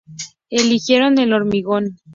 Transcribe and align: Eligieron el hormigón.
Eligieron 0.49 1.19
el 1.19 1.31
hormigón. 1.31 1.97